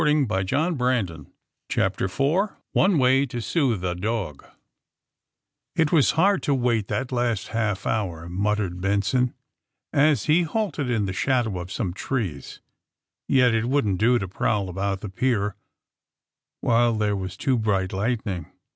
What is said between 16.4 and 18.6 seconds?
while there was too bright lightning.